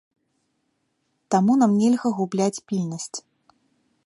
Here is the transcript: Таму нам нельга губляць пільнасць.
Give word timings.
Таму 1.35 1.59
нам 1.65 1.71
нельга 1.83 2.07
губляць 2.21 2.63
пільнасць. 2.73 3.15